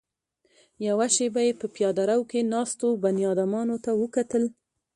يوه 0.87 1.07
شېبه 1.15 1.41
يې 1.47 1.53
په 1.61 1.67
پياده 1.75 2.03
رو 2.09 2.21
کې 2.31 2.39
ناستو 2.53 2.87
بنيادمانو 3.03 3.75
ته 3.83 3.91
وکتل. 4.01 4.43